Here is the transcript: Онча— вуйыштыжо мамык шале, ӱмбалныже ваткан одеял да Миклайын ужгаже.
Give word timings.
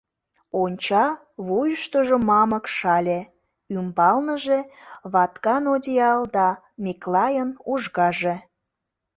Онча— 0.61 1.05
вуйыштыжо 1.45 2.17
мамык 2.29 2.65
шале, 2.77 3.19
ӱмбалныже 3.77 4.59
ваткан 5.13 5.63
одеял 5.75 6.23
да 6.35 6.47
Миклайын 6.83 7.51
ужгаже. 7.73 8.35